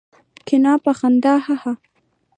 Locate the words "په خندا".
0.83-1.33